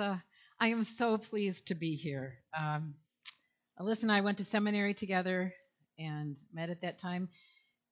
[0.00, 2.38] I am so pleased to be here.
[2.58, 2.94] Um,
[3.78, 5.52] Alyssa and I went to seminary together
[5.98, 7.28] and met at that time.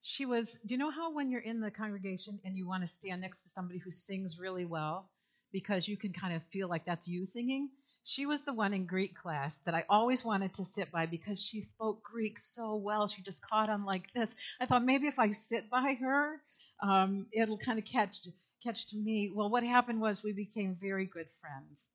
[0.00, 2.86] She was, do you know how when you're in the congregation and you want to
[2.86, 5.10] stand next to somebody who sings really well
[5.52, 7.68] because you can kind of feel like that's you singing?
[8.04, 11.38] She was the one in Greek class that I always wanted to sit by because
[11.42, 13.06] she spoke Greek so well.
[13.06, 14.34] She just caught on like this.
[14.58, 16.40] I thought maybe if I sit by her,
[16.82, 18.20] um, it'll kind of catch
[18.64, 19.30] catch to me.
[19.34, 21.90] Well, what happened was we became very good friends.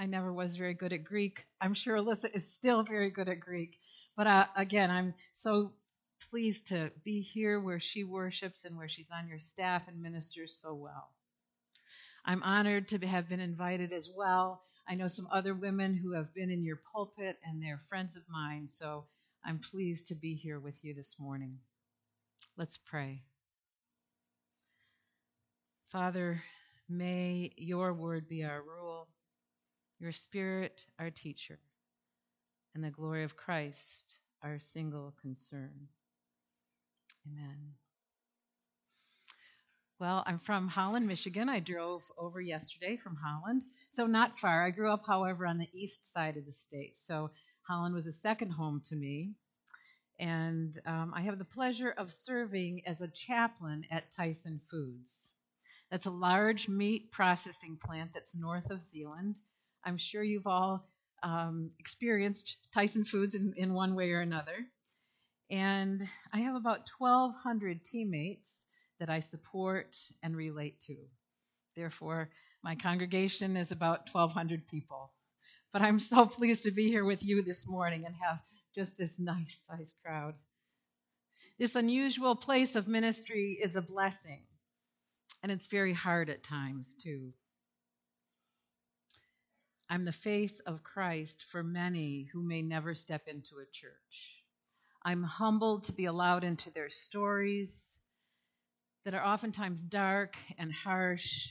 [0.00, 1.44] I never was very good at Greek.
[1.60, 3.78] I'm sure Alyssa is still very good at Greek.
[4.16, 5.72] But uh, again, I'm so
[6.30, 10.58] pleased to be here where she worships and where she's on your staff and ministers
[10.58, 11.10] so well.
[12.24, 14.62] I'm honored to have been invited as well.
[14.88, 18.22] I know some other women who have been in your pulpit and they're friends of
[18.26, 19.04] mine, so
[19.44, 21.58] I'm pleased to be here with you this morning.
[22.56, 23.20] Let's pray.
[25.90, 26.42] Father,
[26.88, 29.08] may your word be our rule,
[30.00, 31.58] your spirit our teacher,
[32.74, 35.88] and the glory of Christ our single concern.
[37.26, 37.74] Amen.
[39.98, 41.50] Well, I'm from Holland, Michigan.
[41.50, 44.64] I drove over yesterday from Holland, so not far.
[44.64, 47.30] I grew up, however, on the east side of the state, so
[47.68, 49.34] Holland was a second home to me.
[50.18, 55.32] And um, I have the pleasure of serving as a chaplain at Tyson Foods.
[55.90, 59.40] That's a large meat processing plant that's north of Zeeland.
[59.84, 60.86] I'm sure you've all
[61.22, 64.66] um, experienced Tyson Foods in, in one way or another.
[65.50, 68.64] And I have about 1,200 teammates
[69.00, 70.96] that I support and relate to.
[71.76, 72.30] Therefore,
[72.62, 75.12] my congregation is about 1,200 people.
[75.72, 78.38] But I'm so pleased to be here with you this morning and have
[78.74, 80.34] just this nice sized crowd.
[81.58, 84.42] This unusual place of ministry is a blessing.
[85.42, 87.32] And it's very hard at times, too.
[89.92, 94.44] I'm the face of Christ for many who may never step into a church.
[95.04, 97.98] I'm humbled to be allowed into their stories
[99.04, 101.48] that are oftentimes dark and harsh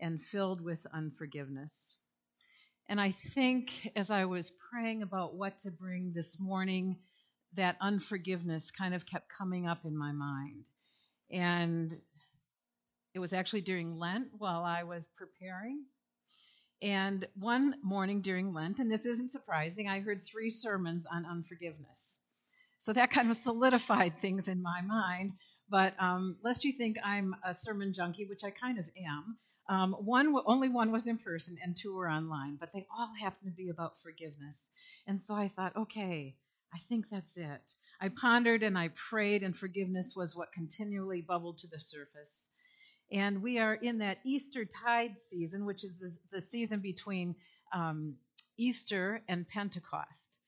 [0.00, 1.94] and filled with unforgiveness.
[2.88, 6.96] And I think as I was praying about what to bring this morning,
[7.52, 10.70] that unforgiveness kind of kept coming up in my mind.
[11.30, 11.94] And
[13.12, 15.84] it was actually during Lent while I was preparing.
[16.82, 22.20] And one morning during Lent, and this isn't surprising, I heard three sermons on unforgiveness.
[22.78, 25.32] So that kind of solidified things in my mind.
[25.68, 29.92] But um, lest you think I'm a sermon junkie, which I kind of am, um,
[29.94, 33.56] one only one was in person and two were online, but they all happened to
[33.56, 34.68] be about forgiveness.
[35.06, 36.36] And so I thought, okay,
[36.74, 37.74] I think that's it.
[38.00, 42.48] I pondered and I prayed, and forgiveness was what continually bubbled to the surface.
[43.14, 47.36] And we are in that Easter tide season, which is the, the season between
[47.72, 48.16] um,
[48.56, 50.40] Easter and Pentecost.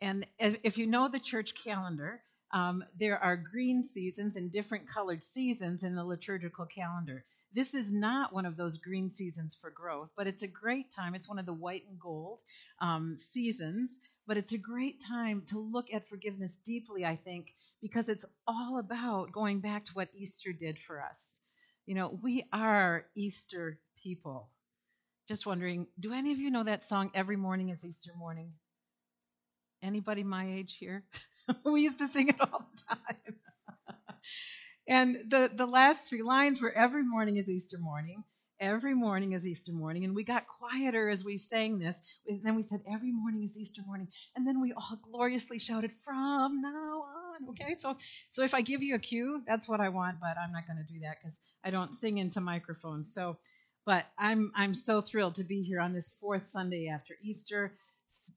[0.00, 2.22] And if you know the church calendar,
[2.54, 7.22] um, there are green seasons and different colored seasons in the liturgical calendar.
[7.52, 11.14] This is not one of those green seasons for growth, but it's a great time.
[11.14, 12.40] It's one of the white and gold
[12.80, 17.48] um, seasons, but it's a great time to look at forgiveness deeply, I think,
[17.82, 21.40] because it's all about going back to what Easter did for us.
[21.86, 24.50] You know, we are Easter people.
[25.28, 28.52] Just wondering, do any of you know that song, Every Morning is Easter Morning?
[29.82, 31.04] Anybody my age here?
[31.64, 33.36] we used to sing it all the time.
[34.88, 38.24] and the, the last three lines were Every morning is Easter morning.
[38.60, 40.04] Every morning is Easter morning.
[40.04, 42.00] And we got quieter as we sang this.
[42.28, 44.08] And then we said, Every morning is Easter morning.
[44.36, 47.25] And then we all gloriously shouted, From now on
[47.66, 47.96] Okay, so
[48.28, 50.78] so if I give you a cue, that's what I want, but I'm not going
[50.78, 53.12] to do that because I don't sing into microphones.
[53.12, 53.38] So,
[53.84, 57.76] but I'm I'm so thrilled to be here on this fourth Sunday after Easter,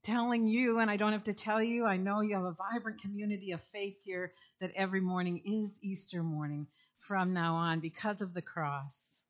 [0.04, 1.86] telling you, and I don't have to tell you.
[1.86, 4.32] I know you have a vibrant community of faith here
[4.62, 6.66] that every morning is Easter morning
[6.98, 9.22] from now on because of the cross.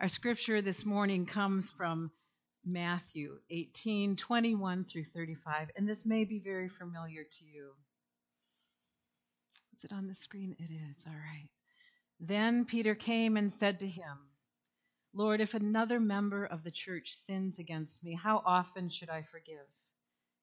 [0.00, 2.10] Our scripture this morning comes from
[2.64, 7.72] Matthew 18, 21 through 35, and this may be very familiar to you.
[9.84, 10.56] It on the screen?
[10.58, 11.04] It is.
[11.06, 11.48] All right.
[12.18, 14.18] Then Peter came and said to him,
[15.12, 19.66] Lord, if another member of the church sins against me, how often should I forgive?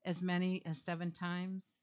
[0.05, 1.81] As many as seven times?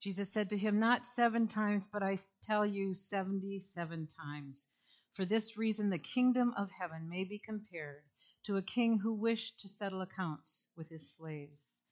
[0.00, 4.66] Jesus said to him, Not seven times, but I tell you, seventy seven times.
[5.12, 8.02] For this reason, the kingdom of heaven may be compared
[8.44, 11.83] to a king who wished to settle accounts with his slaves.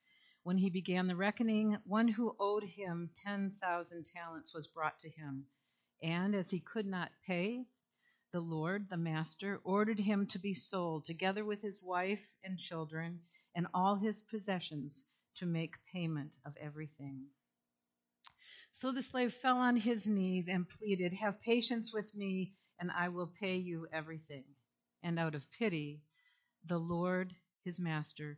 [0.43, 5.45] When he began the reckoning, one who owed him 10,000 talents was brought to him.
[6.01, 7.65] And as he could not pay,
[8.33, 13.21] the Lord, the master, ordered him to be sold, together with his wife and children
[13.55, 15.05] and all his possessions,
[15.35, 17.27] to make payment of everything.
[18.73, 23.09] So the slave fell on his knees and pleaded, Have patience with me, and I
[23.09, 24.43] will pay you everything.
[25.03, 26.01] And out of pity,
[26.65, 28.37] the Lord, his master,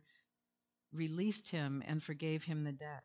[0.92, 3.04] released him and forgave him the debt.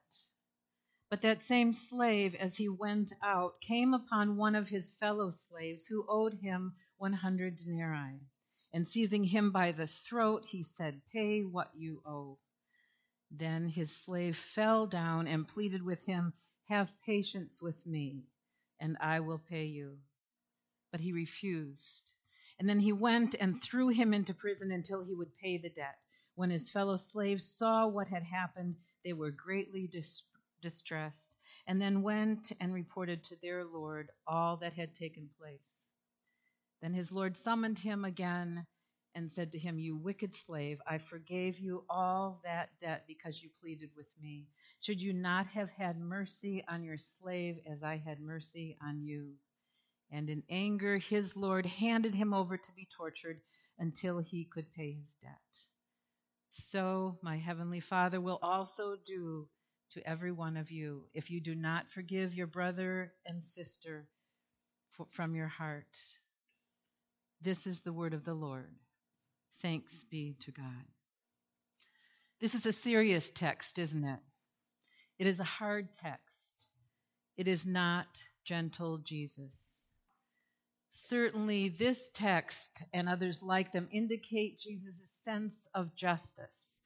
[1.09, 5.85] But that same slave, as he went out, came upon one of his fellow slaves
[5.85, 8.21] who owed him 100 denarii.
[8.71, 12.39] And seizing him by the throat, he said, Pay what you owe.
[13.29, 16.33] Then his slave fell down and pleaded with him,
[16.69, 18.23] Have patience with me,
[18.79, 19.99] and I will pay you.
[20.91, 22.13] But he refused.
[22.59, 25.99] And then he went and threw him into prison until he would pay the debt.
[26.41, 30.25] When his fellow slaves saw what had happened, they were greatly distressed
[30.59, 31.35] distressed,
[31.67, 35.91] and then went and reported to their Lord all that had taken place.
[36.81, 38.65] Then his Lord summoned him again
[39.13, 43.51] and said to him, You wicked slave, I forgave you all that debt because you
[43.61, 44.47] pleaded with me.
[44.79, 49.35] Should you not have had mercy on your slave as I had mercy on you?
[50.09, 53.41] And in anger, his Lord handed him over to be tortured
[53.77, 55.70] until he could pay his debt.
[56.51, 59.47] So my heavenly Father will also do
[59.93, 64.07] to every one of you if you do not forgive your brother and sister
[65.11, 65.97] from your heart.
[67.41, 68.73] This is the word of the Lord.
[69.61, 70.85] Thanks be to God.
[72.39, 74.19] This is a serious text, isn't it?
[75.19, 76.67] It is a hard text.
[77.37, 78.07] It is not
[78.45, 79.80] gentle Jesus.
[80.91, 86.81] Certainly, this text and others like them indicate Jesus' sense of justice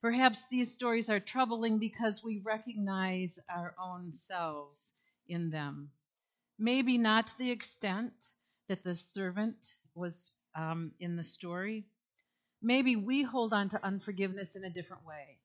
[0.00, 4.92] Perhaps these stories are troubling because we recognize our own selves
[5.28, 5.90] in them.
[6.58, 8.12] Maybe not to the extent
[8.68, 11.86] that the servant was um, in the story.
[12.62, 15.38] Maybe we hold on to unforgiveness in a different way.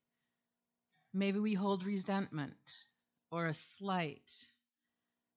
[1.13, 2.57] Maybe we hold resentment
[3.31, 4.31] or a slight.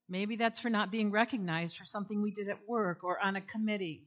[0.09, 3.41] Maybe that's for not being recognized for something we did at work or on a
[3.41, 4.07] committee.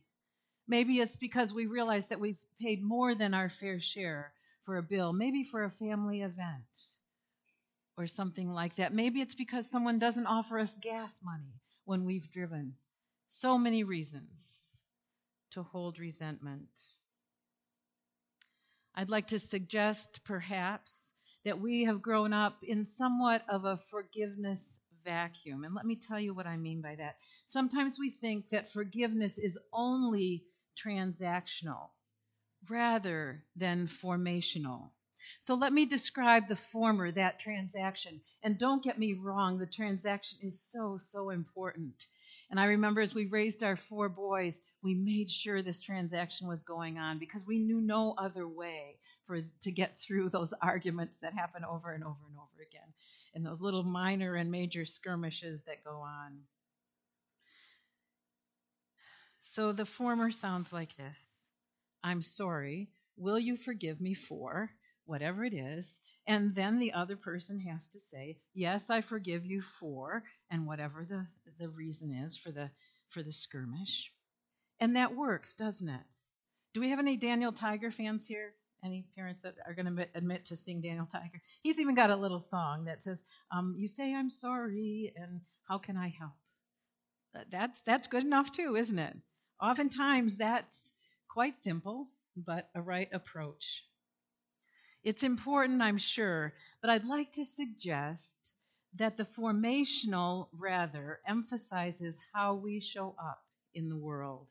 [0.68, 4.34] Maybe it's because we realize that we've paid more than our fair share
[4.64, 6.98] for a bill, maybe for a family event
[7.98, 8.94] or something like that.
[8.94, 11.54] Maybe it's because someone doesn't offer us gas money
[11.86, 12.76] when we've driven.
[13.28, 14.70] So many reasons
[15.52, 16.70] to hold resentment.
[18.96, 21.14] I'd like to suggest, perhaps,
[21.46, 25.64] that we have grown up in somewhat of a forgiveness vacuum.
[25.64, 27.16] And let me tell you what I mean by that.
[27.46, 30.44] Sometimes we think that forgiveness is only
[30.78, 31.90] transactional
[32.70, 34.90] rather than formational.
[35.40, 38.22] So let me describe the former, that transaction.
[38.44, 42.06] And don't get me wrong, the transaction is so, so important.
[42.50, 46.64] And I remember as we raised our four boys, we made sure this transaction was
[46.64, 48.98] going on because we knew no other way
[49.32, 52.94] for to get through those arguments that happen over and over and over again,
[53.34, 56.40] and those little minor and major skirmishes that go on.
[59.44, 61.48] So the former sounds like this.
[62.04, 62.90] I'm sorry.
[63.16, 64.70] Will you forgive me for
[65.06, 66.02] whatever it is?
[66.28, 71.06] And then the other person has to say, Yes, I forgive you for, and whatever
[71.06, 71.26] the,
[71.58, 72.70] the reason is for the
[73.12, 74.12] for the skirmish.
[74.82, 76.04] And that works, doesn't it?
[76.74, 78.54] Do we have any Daniel Tiger fans here?
[78.84, 81.42] Any parents that are going to admit to seeing Daniel Tiger?
[81.64, 85.78] He's even got a little song that says, um, "You say I'm sorry, and how
[85.80, 86.34] can I help?"
[87.50, 89.18] That's that's good enough too, isn't it?
[89.60, 90.94] Oftentimes, that's
[91.28, 93.86] Quite simple, but a right approach.
[95.04, 98.54] It's important, I'm sure, but I'd like to suggest
[98.96, 103.44] that the formational rather emphasizes how we show up
[103.76, 104.50] in the world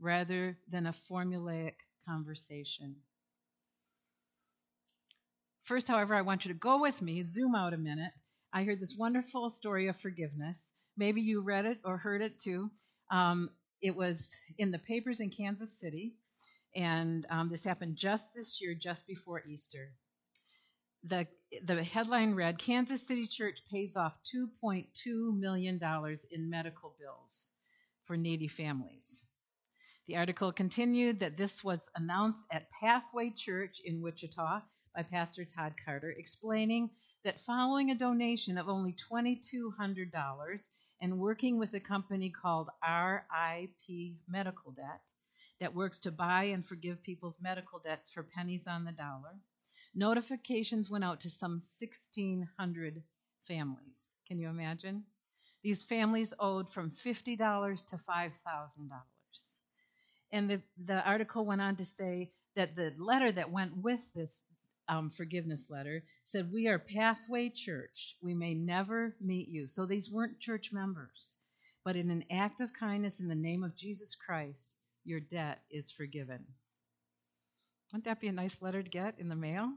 [0.00, 1.76] rather than a formulaic
[2.06, 3.02] conversation.
[5.68, 8.12] First, however, I want you to go with me, zoom out a minute.
[8.54, 10.70] I heard this wonderful story of forgiveness.
[10.96, 12.70] Maybe you read it or heard it too.
[13.10, 13.50] Um,
[13.82, 16.14] it was in the papers in Kansas City,
[16.74, 19.92] and um, this happened just this year, just before Easter.
[21.04, 21.26] The,
[21.62, 25.78] the headline read Kansas City Church pays off $2.2 million
[26.30, 27.50] in medical bills
[28.06, 29.22] for needy families.
[30.06, 34.62] The article continued that this was announced at Pathway Church in Wichita
[34.94, 36.90] by Pastor Todd Carter, explaining
[37.24, 40.68] that following a donation of only $2,200
[41.00, 45.02] and working with a company called RIP Medical Debt
[45.60, 49.34] that works to buy and forgive people's medical debts for pennies on the dollar.
[49.94, 53.02] Notifications went out to some 1,600
[53.46, 54.12] families.
[54.26, 55.04] Can you imagine?
[55.62, 58.90] These families owed from $50 to $5,000.
[60.30, 64.44] And the, the article went on to say that the letter that went with this
[64.88, 68.16] um, forgiveness letter said, We are Pathway Church.
[68.22, 69.66] We may never meet you.
[69.66, 71.36] So these weren't church members.
[71.84, 74.68] But in an act of kindness in the name of Jesus Christ,
[75.04, 76.44] your debt is forgiven.
[77.92, 79.72] Wouldn't that be a nice letter to get in the mail?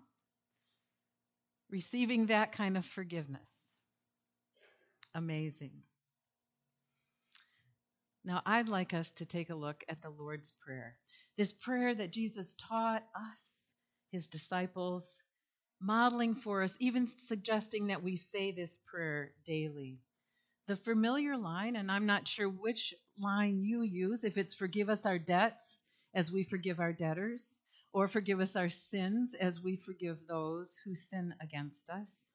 [1.69, 3.73] Receiving that kind of forgiveness.
[5.15, 5.71] Amazing.
[8.23, 10.95] Now, I'd like us to take a look at the Lord's Prayer.
[11.37, 13.70] This prayer that Jesus taught us,
[14.11, 15.09] his disciples,
[15.79, 19.99] modeling for us, even suggesting that we say this prayer daily.
[20.67, 25.05] The familiar line, and I'm not sure which line you use, if it's forgive us
[25.05, 25.81] our debts
[26.13, 27.57] as we forgive our debtors,
[27.93, 32.31] or forgive us our sins as we forgive those who sin against us.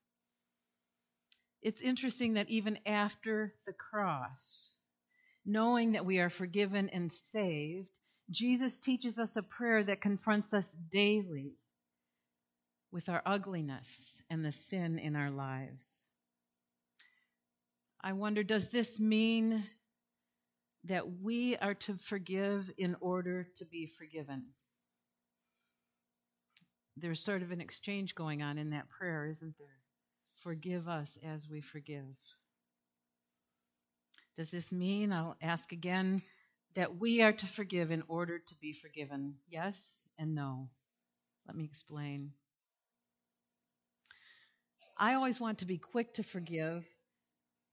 [1.62, 4.75] It's interesting that even after the cross,
[5.45, 7.90] knowing that we are forgiven and saved,
[8.30, 11.54] Jesus teaches us a prayer that confronts us daily
[12.97, 16.03] with our ugliness and the sin in our lives.
[18.03, 19.62] I wonder, does this mean
[20.85, 24.47] that we are to forgive in order to be forgiven?
[26.97, 29.69] There's sort of an exchange going on in that prayer, isn't there?
[30.43, 32.17] Forgive us as we forgive.
[34.38, 36.23] Does this mean, I'll ask again,
[36.76, 39.35] that we are to forgive in order to be forgiven?
[39.50, 40.71] Yes and no.
[41.47, 42.33] Let me explain.
[44.99, 46.87] I always want to be quick to forgive,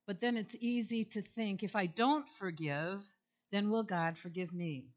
[0.08, 3.02] but then it's easy to think if I don't forgive,
[3.52, 4.88] then will God forgive me?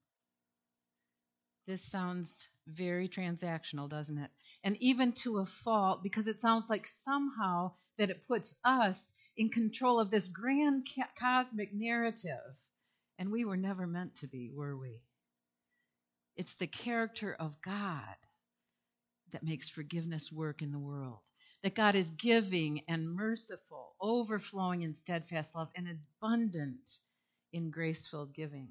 [1.67, 4.31] This sounds very transactional, doesn't it?
[4.65, 9.49] And even to a fault, because it sounds like somehow that it puts us in
[9.49, 10.87] control of this grand
[11.21, 12.57] cosmic narrative.
[13.19, 15.01] And we were never meant to be, were we?
[16.37, 18.17] It's the character of God
[19.33, 21.19] that makes forgiveness work in the world.
[21.67, 25.89] That God is giving and merciful, overflowing in steadfast love, and
[26.23, 27.01] abundant
[27.53, 28.69] in grace filled giving.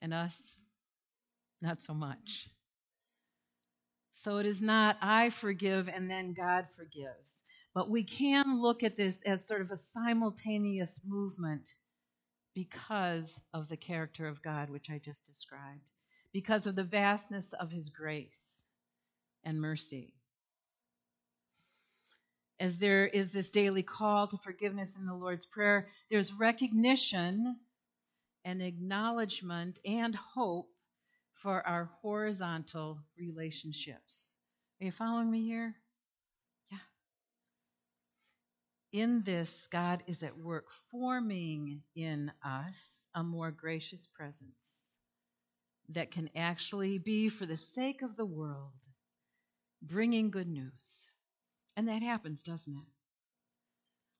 [0.00, 0.56] And us,
[1.60, 2.48] not so much.
[4.14, 7.42] So it is not I forgive and then God forgives.
[7.74, 11.74] But we can look at this as sort of a simultaneous movement
[12.54, 15.82] because of the character of God, which I just described,
[16.32, 18.64] because of the vastness of his grace
[19.42, 20.14] and mercy.
[22.58, 27.56] As there is this daily call to forgiveness in the Lord's Prayer, there's recognition
[28.44, 30.70] and acknowledgement and hope
[31.32, 34.36] for our horizontal relationships.
[34.80, 35.74] Are you following me here?
[36.70, 36.78] Yeah.
[38.92, 44.86] In this, God is at work forming in us a more gracious presence
[45.90, 48.72] that can actually be for the sake of the world,
[49.82, 51.05] bringing good news.
[51.76, 52.86] And that happens, doesn't it?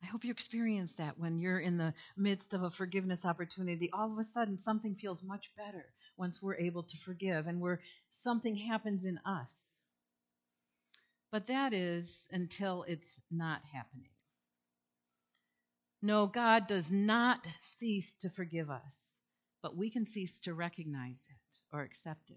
[0.02, 3.90] I hope you experience that when you're in the midst of a forgiveness opportunity.
[3.92, 5.86] All of a sudden, something feels much better
[6.18, 9.80] once we're able to forgive and where something happens in us.
[11.32, 14.10] But that is until it's not happening.
[16.02, 19.18] No, God does not cease to forgive us,
[19.62, 22.36] but we can cease to recognize it or accept it.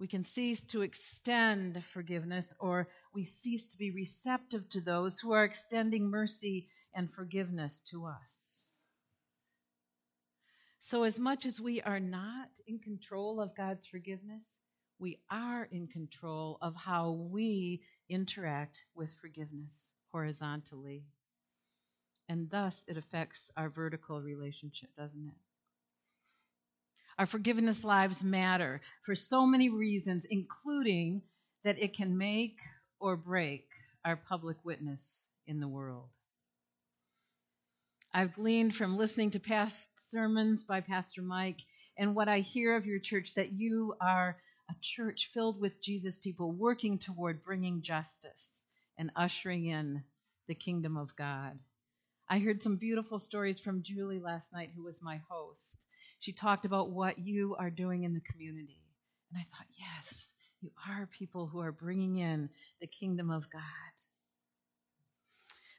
[0.00, 5.32] We can cease to extend forgiveness, or we cease to be receptive to those who
[5.32, 8.74] are extending mercy and forgiveness to us.
[10.80, 14.58] So, as much as we are not in control of God's forgiveness,
[14.98, 21.04] we are in control of how we interact with forgiveness horizontally.
[22.26, 25.49] And thus, it affects our vertical relationship, doesn't it?
[27.20, 31.20] Our forgiveness lives matter for so many reasons, including
[31.64, 32.56] that it can make
[32.98, 33.68] or break
[34.06, 36.08] our public witness in the world.
[38.14, 41.60] I've gleaned from listening to past sermons by Pastor Mike
[41.98, 44.38] and what I hear of your church that you are
[44.70, 48.64] a church filled with Jesus people working toward bringing justice
[48.96, 50.04] and ushering in
[50.48, 51.58] the kingdom of God.
[52.32, 55.84] I heard some beautiful stories from Julie last night, who was my host,
[56.20, 58.78] she talked about what you are doing in the community.
[59.32, 60.28] And I thought, yes,
[60.60, 62.48] you are people who are bringing in
[62.80, 63.62] the kingdom of God.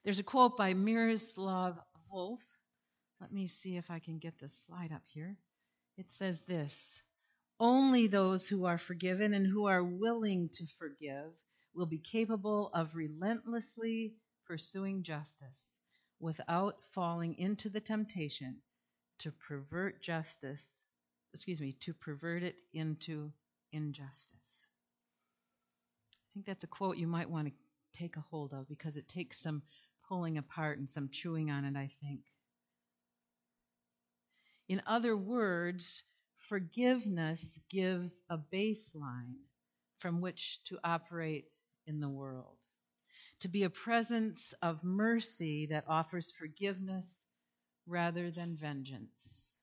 [0.04, 1.80] There's a quote by Miroslav
[2.12, 2.44] Volf.
[3.22, 5.38] Let me see if I can get the slide up here.
[5.98, 7.02] It says this
[7.62, 11.32] Only those who are forgiven and who are willing to forgive
[11.74, 14.16] will be capable of relentlessly
[14.46, 15.71] pursuing justice
[16.22, 18.58] without falling into the temptation
[19.20, 20.66] to pervert justice,
[21.34, 23.32] excuse me, to pervert it into
[23.72, 24.68] injustice.
[26.14, 27.54] I think that's a quote you might want to
[27.98, 29.62] take a hold of because it takes some
[30.08, 32.22] pulling apart and some chewing on it, I think.
[34.70, 36.04] In other words,
[36.38, 39.36] forgiveness gives a baseline
[40.00, 41.46] from which to operate
[41.86, 42.58] in the world.
[43.42, 47.26] To be a presence of mercy that offers forgiveness
[47.88, 49.58] rather than vengeance.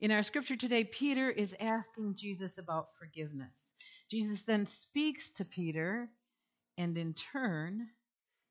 [0.00, 3.72] In our scripture today, Peter is asking Jesus about forgiveness.
[4.10, 6.08] Jesus then speaks to Peter
[6.76, 7.88] and in turn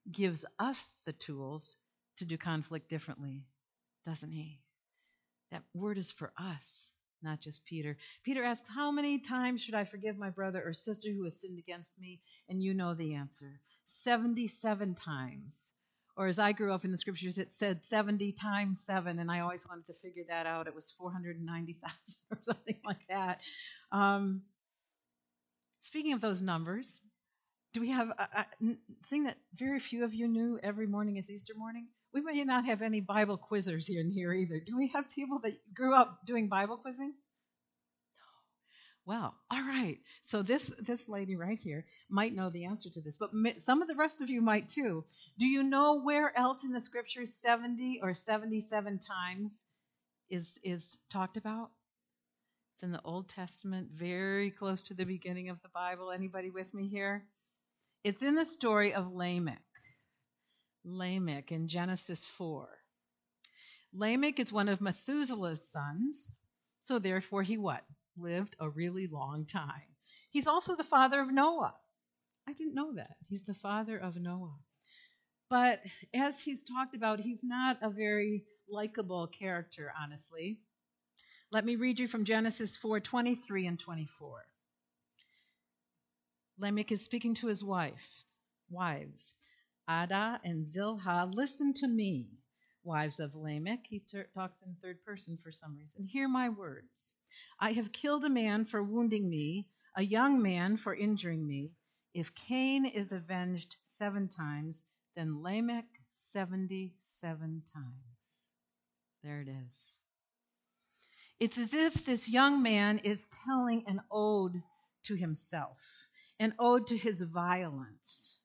[0.09, 1.75] gives us the tools
[2.17, 3.43] to do conflict differently,
[4.05, 4.61] doesn't he?
[5.51, 6.89] That word is for us,
[7.23, 7.97] not just Peter.
[8.23, 11.59] Peter asked, How many times should I forgive my brother or sister who has sinned
[11.59, 12.19] against me?
[12.49, 15.73] And you know the answer 77 times.
[16.17, 19.39] Or as I grew up in the scriptures, it said 70 times 7, and I
[19.39, 20.67] always wanted to figure that out.
[20.67, 21.95] It was 490,000
[22.31, 23.39] or something like that.
[23.91, 24.41] Um,
[25.79, 27.01] speaking of those numbers,
[27.73, 28.73] do we have, a, uh,
[29.03, 31.87] seeing that very few of you knew every morning is Easter morning?
[32.13, 34.59] We may not have any Bible quizzers here in here either.
[34.59, 37.13] Do we have people that grew up doing Bible quizzing?
[39.05, 39.97] Well, all right.
[40.25, 43.87] So this this lady right here might know the answer to this, but some of
[43.87, 45.05] the rest of you might too.
[45.39, 49.63] Do you know where else in the scriptures 70 or 77 times
[50.29, 51.71] is is talked about?
[52.75, 56.11] It's in the Old Testament, very close to the beginning of the Bible.
[56.11, 57.25] Anybody with me here?
[58.03, 59.61] It's in the story of Lamech.
[60.83, 62.67] Lamech in Genesis 4.
[63.93, 66.31] Lamech is one of Methuselah's sons,
[66.83, 67.83] so therefore he what?
[68.17, 69.95] lived a really long time.
[70.31, 71.75] He's also the father of Noah.
[72.47, 73.15] I didn't know that.
[73.29, 74.57] He's the father of Noah.
[75.49, 75.81] But
[76.13, 80.59] as he's talked about, he's not a very likable character, honestly.
[81.51, 84.45] Let me read you from Genesis 4 23 and 24.
[86.57, 89.33] Lamech is speaking to his wives, wives.
[89.87, 92.29] Adah and Zillah, listen to me,
[92.83, 93.85] wives of Lamech.
[93.87, 96.03] He ter- talks in third person for some reason.
[96.05, 97.15] Hear my words.
[97.59, 101.71] I have killed a man for wounding me, a young man for injuring me.
[102.13, 104.83] If Cain is avenged seven times,
[105.15, 108.53] then Lamech 77 times.
[109.23, 109.97] There it is.
[111.39, 114.61] It's as if this young man is telling an ode
[115.03, 116.07] to himself,
[116.39, 118.37] an ode to his violence.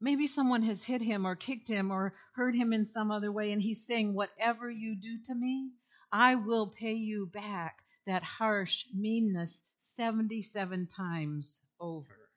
[0.00, 3.52] Maybe someone has hit him or kicked him or hurt him in some other way,
[3.52, 5.72] and he's saying, Whatever you do to me,
[6.12, 12.28] I will pay you back that harsh meanness 77 times over.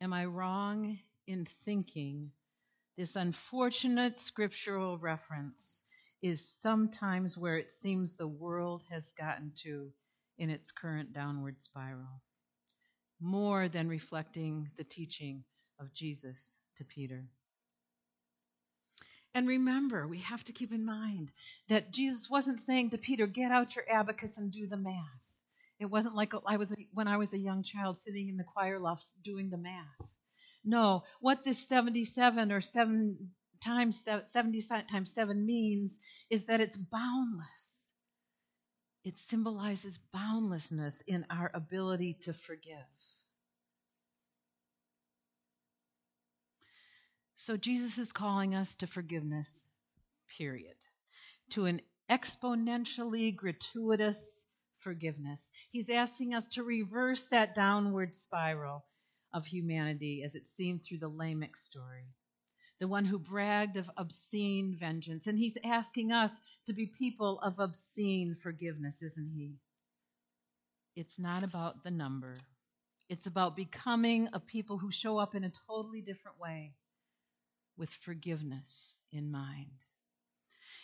[0.00, 2.32] Am I wrong in thinking
[2.96, 5.82] this unfortunate scriptural reference
[6.20, 9.92] is sometimes where it seems the world has gotten to
[10.38, 12.22] in its current downward spiral,
[13.24, 15.42] more than reflecting the teaching
[15.80, 17.24] of Jesus to Peter?
[19.34, 21.32] And remember, we have to keep in mind
[21.68, 25.02] that Jesus wasn't saying to Peter, get out your abacus and do the math.
[25.80, 28.78] It wasn't like I was when I was a young child sitting in the choir
[28.78, 30.16] loft doing the math.
[30.64, 34.60] No, what this 77 or 7 times 70
[34.90, 35.98] times 7 means
[36.30, 37.86] is that it's boundless.
[39.04, 42.76] It symbolizes boundlessness in our ability to forgive.
[47.36, 49.66] So Jesus is calling us to forgiveness,
[50.38, 50.76] period.
[51.50, 54.46] To an exponentially gratuitous
[54.78, 55.50] forgiveness.
[55.70, 58.84] He's asking us to reverse that downward spiral
[59.32, 62.04] of humanity as it's seen through the Lamech story.
[62.80, 65.26] The one who bragged of obscene vengeance.
[65.26, 69.54] And he's asking us to be people of obscene forgiveness, isn't he?
[70.94, 72.38] It's not about the number,
[73.08, 76.72] it's about becoming a people who show up in a totally different way
[77.76, 79.70] with forgiveness in mind.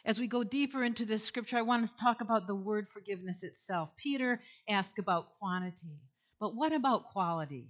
[0.04, 3.42] As we go deeper into this scripture, I want to talk about the word forgiveness
[3.42, 3.94] itself.
[3.96, 6.00] Peter asked about quantity,
[6.38, 7.68] but what about quality?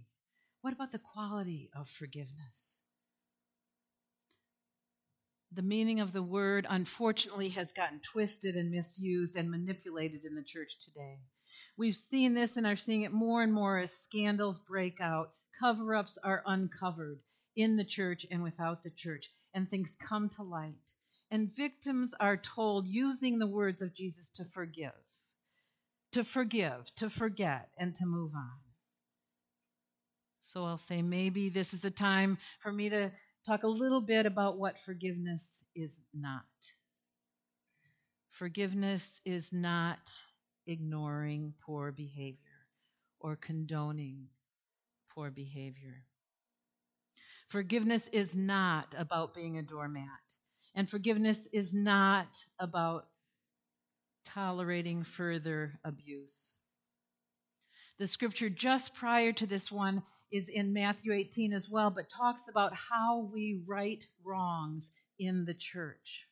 [0.63, 2.81] What about the quality of forgiveness?
[5.53, 10.45] The meaning of the word, unfortunately, has gotten twisted and misused and manipulated in the
[10.45, 11.19] church today.
[11.77, 15.97] We've seen this and are seeing it more and more as scandals break out, cover
[15.97, 17.19] ups are uncovered,
[17.61, 20.75] in the church and without the church, and things come to light.
[21.31, 24.93] And victims are told, using the words of Jesus, to forgive,
[26.13, 28.59] to forgive, to forget, and to move on.
[30.41, 33.13] So I'll say maybe this is a time for me to
[33.47, 36.45] talk a little bit about what forgiveness is not.
[38.31, 40.11] Forgiveness is not
[40.67, 42.39] ignoring poor behavior
[43.21, 44.27] or condoning
[45.15, 46.05] poor behavior.
[47.51, 50.07] Forgiveness is not about being a doormat.
[50.77, 53.07] And forgiveness is not about
[54.25, 56.55] tolerating further abuse.
[57.99, 62.49] The scripture just prior to this one is in Matthew 18 as well, but talks
[62.49, 66.27] about how we right wrongs in the church.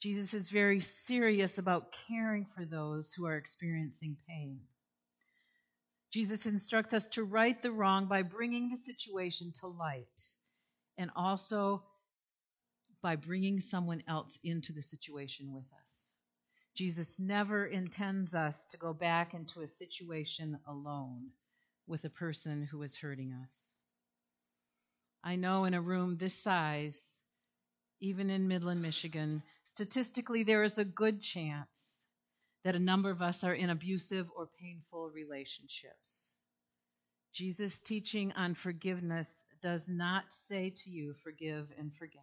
[0.00, 4.60] Jesus is very serious about caring for those who are experiencing pain.
[6.16, 10.32] Jesus instructs us to right the wrong by bringing the situation to light
[10.96, 11.82] and also
[13.02, 16.14] by bringing someone else into the situation with us.
[16.74, 21.32] Jesus never intends us to go back into a situation alone
[21.86, 23.74] with a person who is hurting us.
[25.22, 27.20] I know in a room this size,
[28.00, 31.95] even in Midland, Michigan, statistically there is a good chance
[32.66, 36.32] that a number of us are in abusive or painful relationships.
[37.32, 42.22] Jesus' teaching on forgiveness does not say to you, forgive and forget.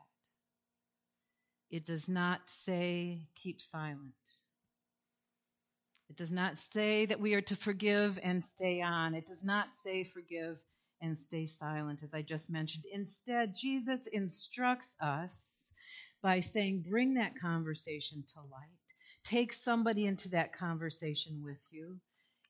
[1.71, 4.41] It does not say, keep silent.
[6.10, 9.15] It does not say that we are to forgive and stay on.
[9.15, 10.58] It does not say, forgive
[10.99, 12.84] and stay silent, as I just mentioned.
[12.91, 15.71] Instead, Jesus instructs us
[16.21, 18.82] by saying, bring that conversation to light
[19.23, 21.99] Take somebody into that conversation with you.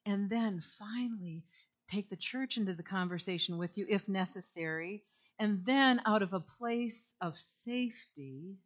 [0.06, 1.44] And then finally,
[1.88, 5.04] take the church into the conversation with you if necessary.
[5.40, 8.58] And then, out of a place of safety,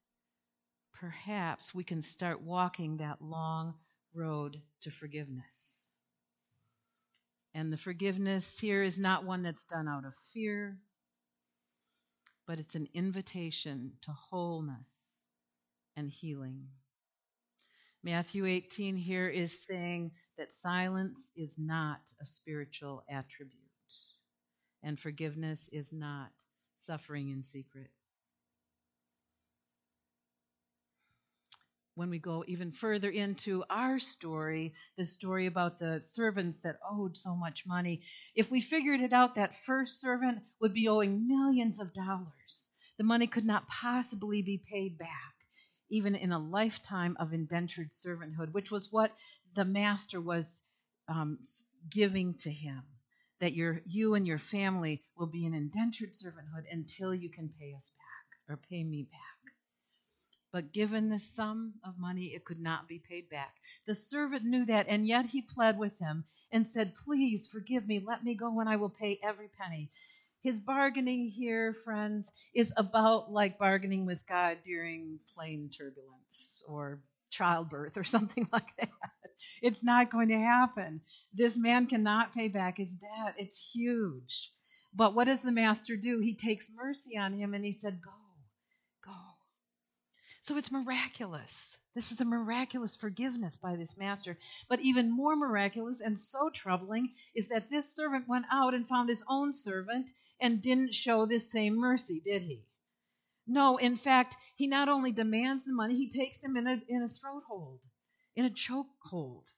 [0.93, 3.75] perhaps we can start walking that long
[4.13, 5.89] road to forgiveness.
[7.53, 10.77] And the forgiveness here is not one that's done out of fear,
[12.45, 15.21] but it's an invitation to wholeness
[15.95, 16.67] and healing.
[18.03, 23.57] Matthew 18 here is saying that silence is not a spiritual attribute,
[24.83, 26.31] and forgiveness is not
[26.77, 27.89] suffering in secret.
[31.95, 37.17] When we go even further into our story, the story about the servants that owed
[37.17, 38.03] so much money,
[38.35, 42.67] if we figured it out, that first servant would be owing millions of dollars.
[42.99, 45.36] The money could not possibly be paid back
[45.89, 49.11] even in a lifetime of indentured servanthood, which was what
[49.53, 50.61] the master was
[51.07, 51.39] um,
[51.89, 52.83] giving to him.
[53.39, 57.73] That your, you and your family will be in indentured servanthood until you can pay
[57.75, 59.37] us back or pay me back.
[60.51, 63.53] But given the sum of money, it could not be paid back.
[63.85, 67.99] The servant knew that, and yet he pled with him and said, Please forgive me,
[67.99, 69.91] let me go, and I will pay every penny.
[70.47, 77.97] His bargaining here, friends, is about like bargaining with God during plane turbulence or childbirth
[77.97, 78.89] or something like that.
[79.61, 81.01] It's not going to happen.
[81.33, 83.35] This man cannot pay back his debt.
[83.37, 84.53] It's huge.
[84.93, 86.19] But what does the master do?
[86.19, 88.11] He takes mercy on him and he said, Go,
[89.03, 89.17] go.
[90.43, 91.77] So it's miraculous.
[91.93, 94.37] This is a miraculous forgiveness by this master.
[94.69, 99.09] But even more miraculous and so troubling is that this servant went out and found
[99.09, 100.05] his own servant
[100.39, 102.65] and didn't show this same mercy, did he?
[103.47, 107.01] No, in fact, he not only demands the money, he takes them in a, in
[107.01, 107.81] a throat hold,
[108.35, 109.51] in a choke hold,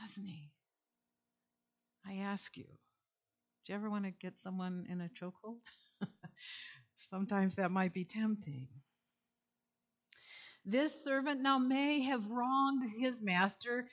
[0.00, 0.50] doesn't he?
[2.06, 5.60] I ask you, do you ever want to get someone in a chokehold?
[6.96, 8.66] Sometimes that might be tempting.
[10.64, 13.88] This servant now may have wronged his master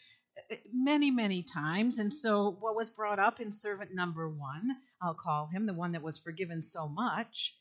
[0.74, 1.98] many, many times.
[1.98, 5.94] And so, what was brought up in servant number one, I'll call him the one
[5.94, 7.56] that was forgiven so much,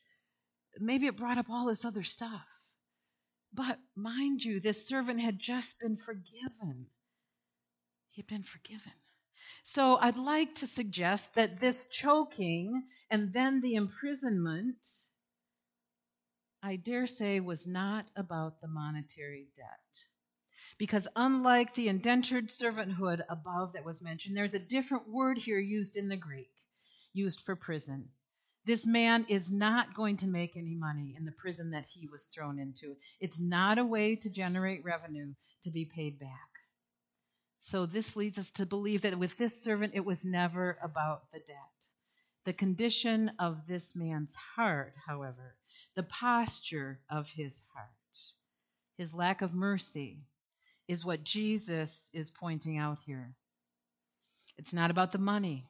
[0.79, 2.49] maybe it brought up all this other stuff.
[3.53, 6.87] But mind you, this servant had just been forgiven.
[8.11, 8.91] He had been forgiven.
[9.63, 14.85] So, I'd like to suggest that this choking and then the imprisonment,
[16.61, 20.05] I dare say, was not about the monetary debt.
[20.77, 25.95] Because unlike the indentured servanthood above that was mentioned, there's a different word here used
[25.95, 26.51] in the Greek,
[27.13, 28.09] used for prison.
[28.65, 32.25] This man is not going to make any money in the prison that he was
[32.25, 32.97] thrown into.
[33.19, 35.33] It's not a way to generate revenue
[35.63, 36.49] to be paid back.
[37.59, 41.39] So this leads us to believe that with this servant, it was never about the
[41.39, 41.87] debt.
[42.43, 45.55] The condition of this man's heart, however,
[45.95, 47.89] the posture of his heart,
[48.97, 50.19] his lack of mercy,
[50.87, 53.33] is what Jesus is pointing out here.
[54.57, 55.65] It's not about the money.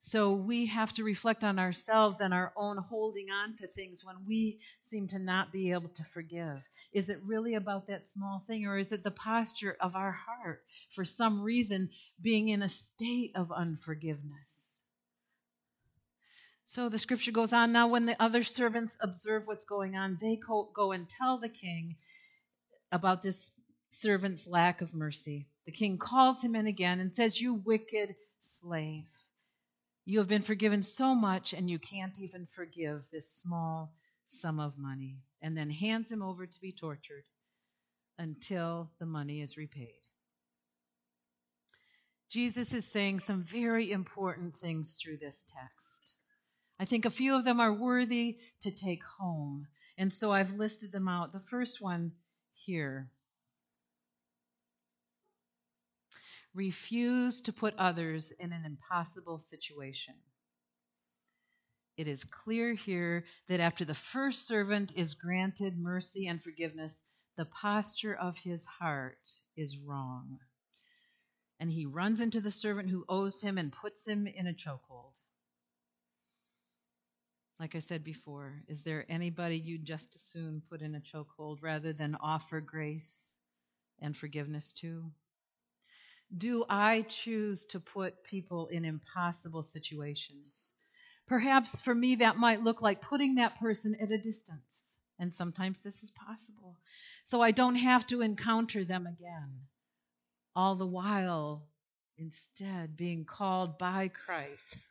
[0.00, 4.14] So we have to reflect on ourselves and our own holding on to things when
[4.24, 6.62] we seem to not be able to forgive.
[6.92, 10.62] Is it really about that small thing, or is it the posture of our heart
[10.90, 11.90] for some reason
[12.22, 14.80] being in a state of unforgiveness?
[16.66, 20.36] So the scripture goes on now when the other servants observe what's going on, they
[20.36, 21.96] go and tell the king
[22.92, 23.50] about this
[24.00, 25.46] servant's lack of mercy.
[25.66, 29.04] The king calls him in again and says, You wicked slave.
[30.04, 33.92] You have been forgiven so much, and you can't even forgive this small
[34.28, 35.18] sum of money.
[35.42, 37.24] And then hands him over to be tortured
[38.18, 40.00] until the money is repaid.
[42.30, 46.14] Jesus is saying some very important things through this text.
[46.78, 50.92] I think a few of them are worthy to take home, and so I've listed
[50.92, 51.32] them out.
[51.32, 52.12] The first one
[52.54, 53.10] here
[56.56, 60.14] refuse to put others in an impossible situation.
[61.96, 67.00] It is clear here that after the first servant is granted mercy and forgiveness,
[67.36, 69.18] the posture of his heart
[69.56, 70.38] is wrong.
[71.60, 75.14] And he runs into the servant who owes him and puts him in a chokehold.
[77.58, 81.62] Like I said before, is there anybody you'd just as soon put in a chokehold
[81.62, 83.34] rather than offer grace
[84.00, 85.10] and forgiveness to?
[86.34, 90.72] Do I choose to put people in impossible situations?
[91.26, 94.96] Perhaps for me, that might look like putting that person at a distance.
[95.18, 96.76] And sometimes this is possible.
[97.24, 99.60] So I don't have to encounter them again.
[100.54, 101.66] All the while,
[102.18, 104.90] instead, being called by Christ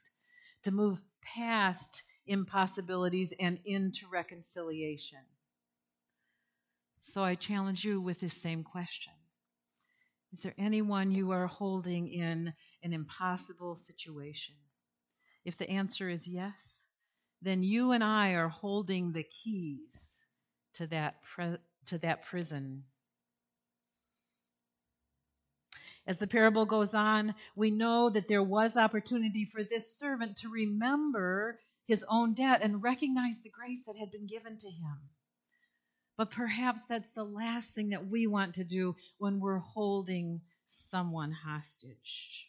[0.64, 5.20] to move past impossibilities and into reconciliation.
[7.02, 9.14] So I challenge you with this same question
[10.36, 14.56] is there anyone you are holding in an impossible situation?
[15.46, 16.88] If the answer is yes,
[17.42, 20.20] then you and I are holding the keys
[20.74, 22.84] to that, pre- to that prison.
[26.06, 30.50] As the parable goes on, we know that there was opportunity for this servant to
[30.50, 34.98] remember his own debt and recognize the grace that had been given to him.
[36.18, 41.32] But perhaps that's the last thing that we want to do when we're holding someone
[41.32, 42.48] hostage.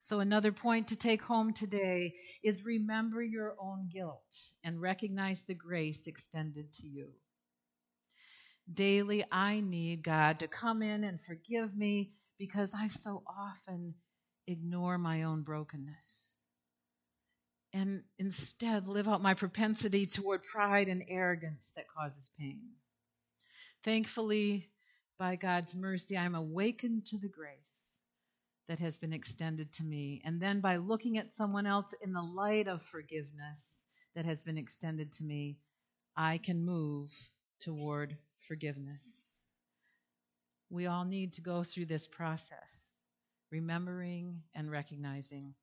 [0.00, 5.54] So, another point to take home today is remember your own guilt and recognize the
[5.54, 7.08] grace extended to you.
[8.72, 13.94] Daily, I need God to come in and forgive me because I so often
[14.46, 16.27] ignore my own brokenness
[17.72, 22.60] and instead live out my propensity toward pride and arrogance that causes pain.
[23.84, 24.68] Thankfully,
[25.18, 28.00] by God's mercy, I'm awakened to the grace
[28.68, 30.20] that has been extended to me.
[30.24, 34.58] And then by looking at someone else in the light of forgiveness that has been
[34.58, 35.58] extended to me,
[36.16, 37.10] I can move
[37.60, 39.42] toward forgiveness.
[40.70, 42.92] We all need to go through this process,
[43.50, 45.54] remembering and recognizing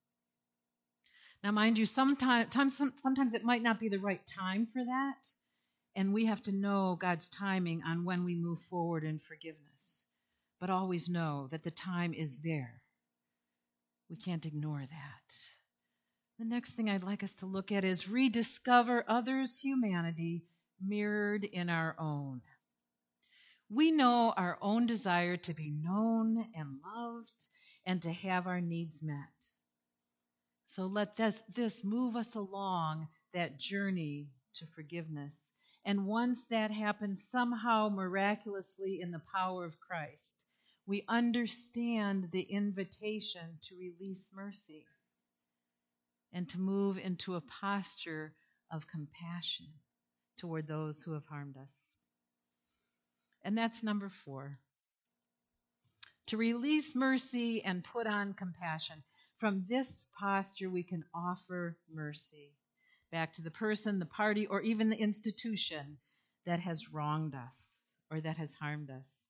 [1.45, 5.29] now, mind you, sometimes, sometimes it might not be the right time for that,
[5.95, 10.03] and we have to know God's timing on when we move forward in forgiveness.
[10.59, 12.81] But always know that the time is there.
[14.09, 15.35] We can't ignore that.
[16.39, 20.45] The next thing I'd like us to look at is rediscover others' humanity
[20.83, 22.41] mirrored in our own.
[23.69, 27.49] We know our own desire to be known and loved
[27.85, 29.51] and to have our needs met.
[30.75, 35.53] So let this, this move us along that journey to forgiveness.
[35.85, 40.43] And once that happens, somehow miraculously in the power of Christ,
[40.85, 44.85] we understand the invitation to release mercy
[46.33, 48.33] and to move into a posture
[48.69, 49.67] of compassion
[50.39, 51.91] toward those who have harmed us.
[53.43, 54.59] And that's number four.
[56.27, 59.03] To release mercy and put on compassion.
[59.39, 62.53] From this posture, we can offer mercy
[63.11, 65.97] back to the person, the party, or even the institution
[66.45, 69.29] that has wronged us or that has harmed us.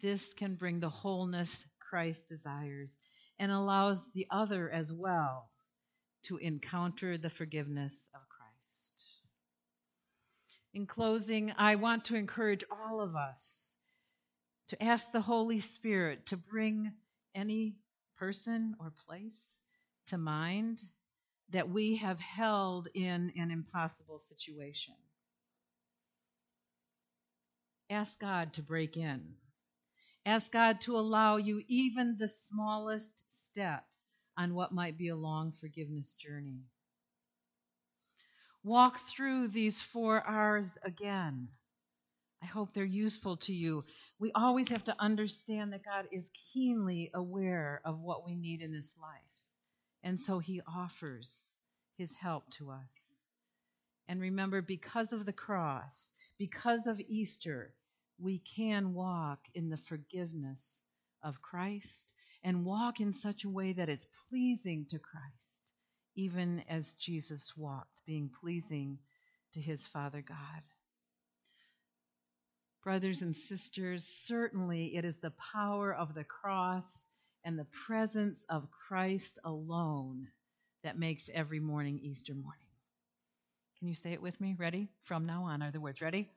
[0.00, 2.98] This can bring the wholeness Christ desires
[3.38, 5.50] and allows the other as well
[6.24, 9.02] to encounter the forgiveness of Christ.
[10.74, 13.74] In closing, I want to encourage all of us
[14.68, 16.92] to ask the Holy Spirit to bring
[17.34, 17.76] any
[18.22, 19.58] person or place
[20.06, 20.80] to mind
[21.50, 24.94] that we have held in an impossible situation.
[27.90, 29.34] Ask God to break in.
[30.24, 33.84] Ask God to allow you even the smallest step
[34.36, 36.60] on what might be a long forgiveness journey.
[38.62, 41.48] Walk through these four R's again.
[42.42, 43.84] I hope they're useful to you.
[44.18, 48.72] We always have to understand that God is keenly aware of what we need in
[48.72, 49.20] this life.
[50.02, 51.56] And so he offers
[51.96, 53.22] his help to us.
[54.08, 57.72] And remember, because of the cross, because of Easter,
[58.18, 60.82] we can walk in the forgiveness
[61.22, 65.72] of Christ and walk in such a way that it's pleasing to Christ,
[66.16, 68.98] even as Jesus walked, being pleasing
[69.54, 70.62] to his Father God.
[72.82, 77.06] Brothers and sisters, certainly it is the power of the cross
[77.44, 80.28] and the presence of Christ alone
[80.82, 82.58] that makes every morning Easter morning.
[83.78, 84.56] Can you say it with me?
[84.58, 84.88] Ready?
[85.04, 86.00] From now on are the words.
[86.00, 86.28] Ready?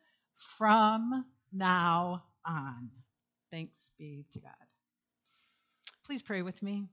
[0.57, 2.89] From now on.
[3.51, 4.51] Thanks be to God.
[6.05, 6.89] Please pray with me.